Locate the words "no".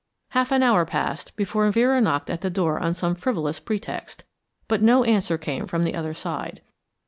4.81-5.03